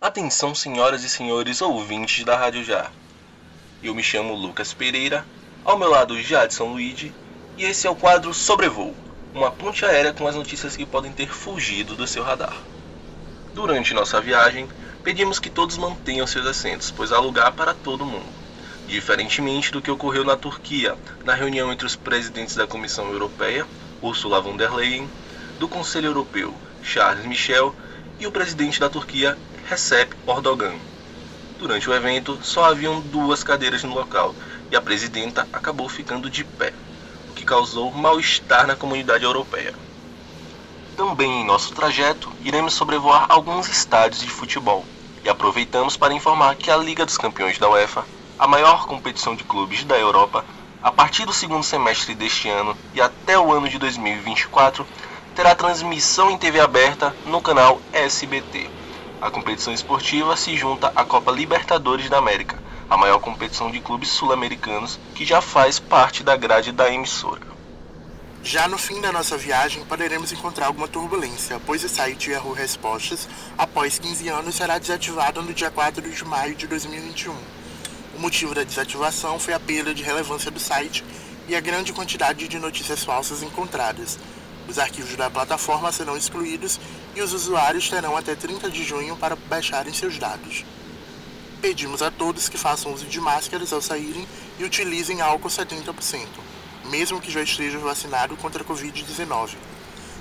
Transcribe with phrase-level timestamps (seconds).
[0.00, 2.88] Atenção, senhoras e senhores ouvintes da Rádio Já.
[3.82, 5.26] Eu me chamo Lucas Pereira,
[5.64, 7.12] ao meu lado Jadson Luigi,
[7.56, 8.94] e esse é o quadro Sobrevoo,
[9.34, 12.56] uma ponte aérea com as notícias que podem ter fugido do seu radar.
[13.52, 14.68] Durante nossa viagem,
[15.02, 18.32] pedimos que todos mantenham seus assentos, pois há lugar para todo mundo.
[18.86, 23.66] Diferentemente do que ocorreu na Turquia, na reunião entre os presidentes da Comissão Europeia,
[24.00, 25.10] Ursula von der Leyen,
[25.58, 26.54] do Conselho Europeu,
[26.84, 27.74] Charles Michel,
[28.20, 29.36] e o presidente da Turquia,
[29.68, 30.78] Recep Erdogan.
[31.58, 34.34] Durante o evento, só haviam duas cadeiras no local
[34.70, 36.72] e a presidenta acabou ficando de pé,
[37.28, 39.74] o que causou mal-estar na comunidade europeia.
[40.96, 44.86] Também em nosso trajeto, iremos sobrevoar alguns estádios de futebol
[45.22, 48.06] e aproveitamos para informar que a Liga dos Campeões da UEFA,
[48.38, 50.46] a maior competição de clubes da Europa,
[50.82, 54.86] a partir do segundo semestre deste ano e até o ano de 2024,
[55.34, 58.78] terá transmissão em TV aberta no canal SBT.
[59.20, 62.56] A competição esportiva se junta à Copa Libertadores da América,
[62.88, 67.42] a maior competição de clubes sul-americanos que já faz parte da grade da emissora.
[68.44, 73.28] Já no fim da nossa viagem, poderemos encontrar alguma turbulência, pois o site Yahoo Respostas,
[73.58, 77.34] após 15 anos, será desativado no dia 4 de maio de 2021.
[78.14, 81.04] O motivo da desativação foi a perda de relevância do site
[81.48, 84.16] e a grande quantidade de notícias falsas encontradas.
[84.68, 86.78] Os arquivos da plataforma serão excluídos
[87.16, 90.64] e os usuários terão até 30 de junho para baixarem seus dados.
[91.62, 96.26] Pedimos a todos que façam uso de máscaras ao saírem e utilizem álcool 70%,
[96.84, 99.56] mesmo que já estejam vacinados contra a Covid-19.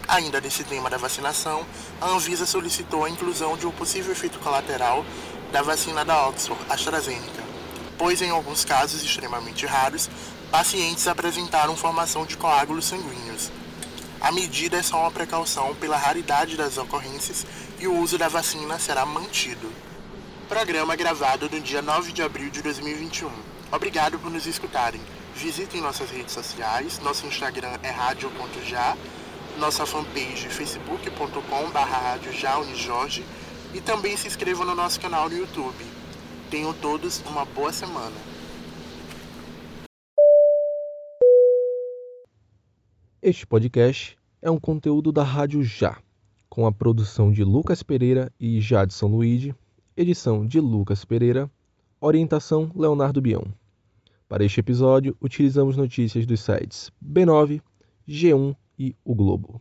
[0.07, 1.65] Ainda nesse tema da vacinação,
[1.99, 5.05] a Anvisa solicitou a inclusão de um possível efeito colateral
[5.51, 7.43] da vacina da Oxford AstraZeneca,
[7.97, 10.09] pois em alguns casos extremamente raros,
[10.49, 13.51] pacientes apresentaram formação de coágulos sanguíneos.
[14.19, 17.45] A medida é só uma precaução pela raridade das ocorrências
[17.79, 19.71] e o uso da vacina será mantido.
[20.49, 23.29] Programa gravado no dia 9 de abril de 2021.
[23.71, 24.99] Obrigado por nos escutarem.
[25.35, 26.97] Visitem nossas redes sociais.
[26.99, 28.97] Nosso Instagram é radio.já,
[29.59, 32.59] nossa fanpage facebook.com/radiojá
[33.73, 35.85] e também se inscrevam no nosso canal no YouTube.
[36.49, 38.15] Tenham todos uma boa semana.
[43.19, 45.97] Este podcast é um conteúdo da Rádio Já,
[46.47, 49.55] com a produção de Lucas Pereira e Jadson Luigi,
[49.95, 51.49] edição de Lucas Pereira,
[51.99, 53.43] orientação Leonardo Bião.
[54.29, 57.59] Para este episódio, utilizamos notícias dos sites B9,
[58.07, 59.59] G1 e O Globo.